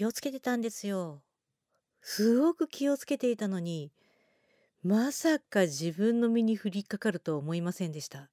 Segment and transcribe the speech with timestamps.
[0.00, 1.20] 気をつけてたんですよ。
[2.00, 3.92] すごく気をつけていたのに、
[4.82, 8.30] まさか自分の身に降りかかるとは思いませんでした。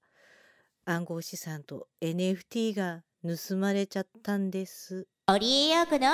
[0.85, 5.09] 暗号資産と NFT が盗まれちゃったんです。
[5.27, 6.07] オリエヨークの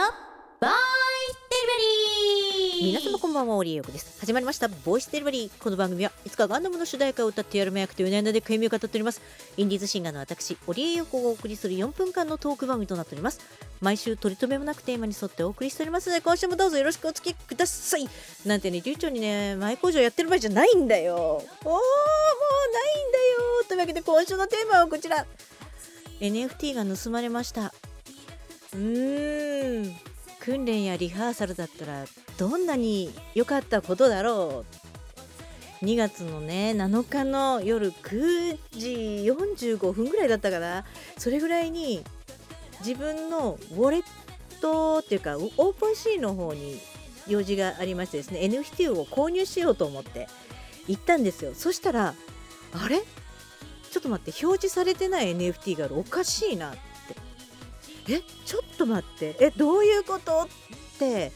[0.59, 1.02] ボー
[2.83, 4.19] 皆様こんばんは、オリエヨコです。
[4.19, 5.63] 始まりました、ボイスデリバリー。
[5.63, 9.21] この番組はいつかガンダムの主題歌を歌ってやるめ役という悩んで悔みを語っております。
[9.55, 13.39] インディーズシンガーの私、オリエヨコがお送りする4分間のトーク番組となっております。
[13.79, 18.05] 毎週取り留めもなくテーマに沿ってお送りしておりますので、今週もどうぞよろしくお付きください。
[18.45, 21.15] なんてね、流暢にね、前工場やってる場合じゃないんだよ。
[21.15, 23.17] おー、もうないんだ
[23.61, 23.63] よ。
[23.65, 25.25] というわけで今週のテーマはこちら。
[26.19, 27.73] NFT が盗まれました。
[28.73, 30.12] うーん。
[30.43, 32.03] 訓練やリハーサルだったら
[32.37, 34.65] どんなに良かったことだろ
[35.81, 35.85] う。
[35.85, 38.89] 2月のね7日の夜9時
[39.31, 40.83] 45分ぐらいだったかな。
[41.17, 42.03] それぐらいに
[42.85, 44.03] 自分のウォレッ
[44.59, 46.81] トっていうかオープンシーの方に
[47.27, 50.27] 用事がありましてですね NFT を購入しようと思って
[50.89, 51.53] 行ったんですよ。
[51.53, 52.15] そしたら
[52.73, 52.99] あれ？
[52.99, 55.97] ちょっと待って表示されてない NFT がある。
[55.97, 56.71] おかしいな。
[56.71, 56.92] って
[58.09, 59.35] えちょっと待って。
[59.39, 60.43] えどういうこと？
[60.43, 60.47] っ
[60.99, 61.31] て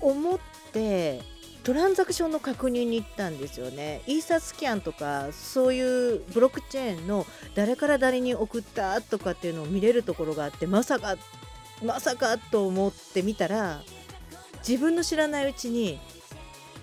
[0.00, 0.38] 思っ
[0.72, 1.22] て
[1.62, 4.02] トランザクションの確認に行ったんですよね。
[4.06, 11.16] イーサスキャンとかそういうブロックチェーンの誰から誰に送ったとかっていうのを見れるところがあってまさか
[11.82, 13.82] まさかと思ってみたら
[14.66, 15.98] 自分の知らないうちに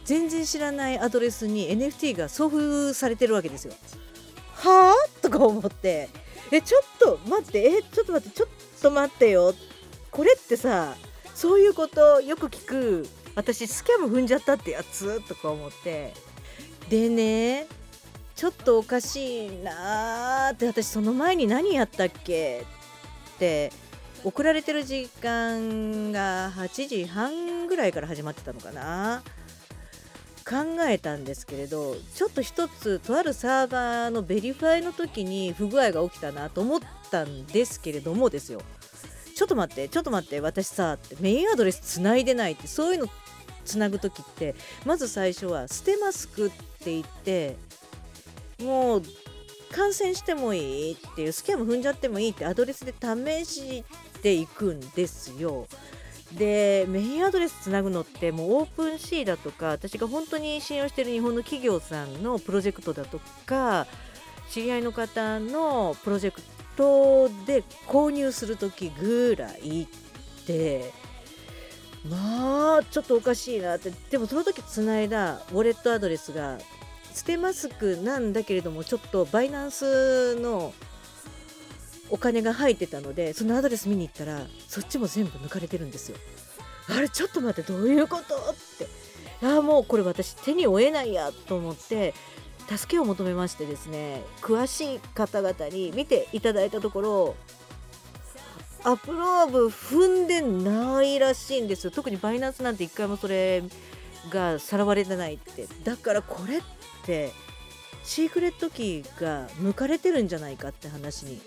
[0.03, 3.73] 全然知らないアドレスに NFT が送付されてるわけですよ。
[4.55, 6.09] はあとか思って。
[6.51, 7.59] えちょっと待って。
[7.63, 8.35] えちょっと待って。
[8.35, 8.49] ちょっ
[8.81, 9.53] と待ってよ。
[10.09, 10.95] これってさ
[11.33, 13.07] そういうことよく聞く。
[13.33, 15.21] 私スキャム踏んじゃったってやつ？
[15.27, 16.13] とか思って。
[16.89, 17.67] でね
[18.35, 22.65] ちょっとおかしいなーって私その前に何やったっけ
[23.35, 23.71] って
[24.23, 29.23] 送られてる時間が8時半ぐらいから始まってたのかな。
[30.43, 30.57] 考
[30.89, 38.61] えたんですけれどちょっと一つとあるサーバーの verify の時に不具合が起きたなと思ってたんですけれどもですよ
[39.35, 43.07] ちょっと待ってちょっと待って私さってメインアドレスつないでないってそういうの
[43.65, 44.55] つなぐ時って
[44.85, 47.57] まず最初は捨てマスクって言って
[48.61, 49.03] もう
[49.71, 53.83] 感染してもいいっていうスキャム踏んじゃってもいいってアドレスで試し
[54.21, 55.67] ていくんですよ。
[56.33, 63.85] でメインアドレスつなぐのってもうオープンシーだとか私が本当に信用してる日本の企業さんのプロジェクトだとか
[64.49, 66.41] 知り合いの方のプロジェク
[66.81, 70.91] トで購入する時ぐらいって
[72.09, 76.57] まあちょっとおかしいなってでもその時つないだウォレットアドレスが
[77.13, 80.73] ステマスクなんだけれどもちょっとバイナンスの
[82.09, 86.17] お金が入ってたのでそのアドレス見に行ったらそっちも全部抜かれてるんですよ。
[86.89, 88.87] あれちょっと待ってどういうことって
[89.45, 92.13] ああもうこれ私手に負えないやと思って
[92.69, 97.35] 助けを求めましてですね詳しい方々に見ていただいたところ
[98.83, 101.91] approve 踏んでないらしいんですよ。
[101.91, 103.63] 特に Binance なんて一回もそれ
[104.31, 105.67] がさらわれてないって。
[105.83, 106.61] だからこれっ
[107.05, 107.31] て
[108.03, 111.39] secret key が抜かれてるんじゃないかって話に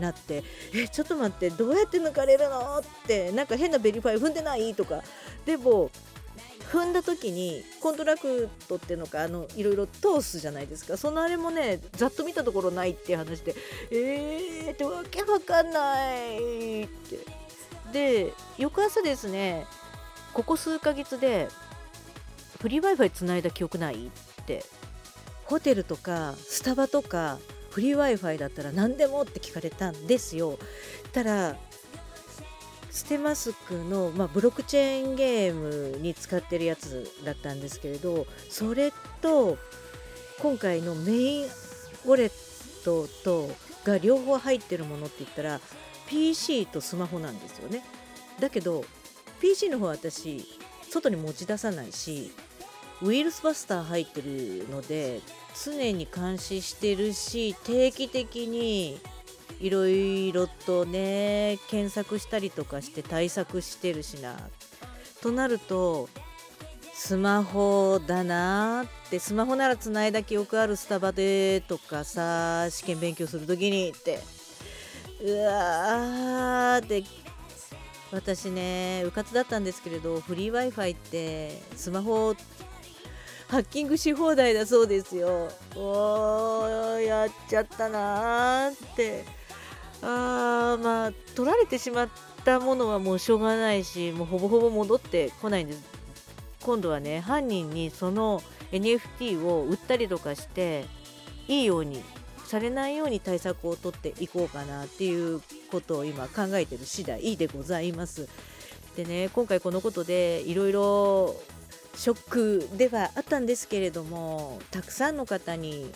[0.00, 0.42] なって
[0.74, 5.02] えちょっと待ってどうやって抜かれるのってなんか変な verify 踏んでないとか。
[5.46, 5.90] でも
[6.72, 10.96] 踏んだ時に contract っていうのかあのいろいろ通すじゃないですか。
[10.96, 13.54] そのあれもねざっと見たところないっていう話で
[13.90, 17.18] えーってわけわかんないって。
[17.92, 19.66] で翌朝ですね
[20.32, 21.48] ここ数ヶ月で
[22.58, 24.64] フリー Wi-Fi つないだ記憶ないって。
[25.44, 30.58] ホテルとかスタバとかフリー Wi-Fi だったら何でもって聞かれたんですよ。
[31.12, 31.56] たら
[32.92, 38.92] ステマスクの、まあ、ブロックチェーンゲームに使ってるやつだったんですけれどそれ
[39.22, 39.56] と
[40.40, 43.50] 今回のメインウォレットと
[43.84, 45.60] が両方入ってるものって言ったら
[46.06, 47.82] PC とスマホなんですよね。
[48.38, 48.84] だけど
[49.40, 50.44] PC の方は私
[50.90, 52.30] 外に持ち出さないし
[53.00, 55.20] ウイルスバスター入ってるので
[55.64, 59.00] 常に監視してるし定期的に
[59.62, 64.36] いろいろとね検索したりとかして対策してるしな。
[65.22, 66.08] となると
[66.92, 74.18] スマホだなってスマホならつないだ記憶あるスタバでとかさ試験勉強する時にって。
[75.24, 77.04] うわーって。
[78.10, 82.34] 私ねうかつだったんですけれどフリー w i f i ってスマホ
[83.48, 85.48] ハッキングし放題だそうですよ。
[85.76, 89.41] おーやっちゃったなーって。
[90.02, 92.08] あまあ取られてしまっ
[92.44, 95.82] たものはもうしょうがないしもうほぼほぼ戻ってこないんです
[96.62, 100.84] 今度はね犯人にその NFT を売ったりとかして
[101.48, 102.02] いいように
[102.46, 105.40] されないように対策を取っていこうかなっていう
[105.70, 108.28] ことを今考えてる次第でございます。
[108.96, 111.34] でね今回このことでいろいろ
[111.94, 115.90] ショックではあったんですけれどもたくさんの方に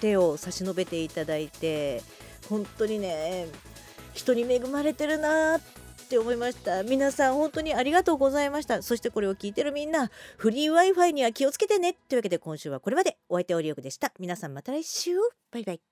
[0.00, 2.02] 手を差し伸べていただいて
[2.52, 3.46] 本当にね
[4.14, 5.60] 人に恵まれてるなっ
[6.08, 6.82] て思いました。
[6.82, 8.82] 皆さん本当にありがとうございました。
[8.82, 13.16] そしてこれを聞いてるみんなフリー Wi-Fi には気をつけてねというわけで今週はこれまで。
[13.28, 14.12] お相手オリオクでした。
[14.18, 15.12] 皆さんまた来週。
[15.50, 15.91] バイバイ。